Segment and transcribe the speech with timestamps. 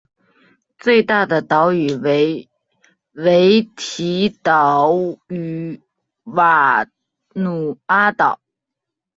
[0.79, 2.49] 最大的岛屿为
[3.13, 4.95] 维提岛
[5.27, 5.79] 与
[6.23, 6.87] 瓦
[7.35, 8.41] 努阿岛。